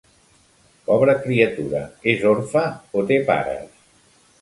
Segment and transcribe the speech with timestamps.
[0.87, 1.83] Pobra criatura,
[2.17, 2.67] és orfe
[3.03, 3.73] o té pares?